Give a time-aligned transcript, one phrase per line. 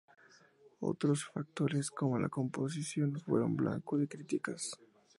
[0.79, 4.71] Otros factores como la composición fueron blanco de críticas.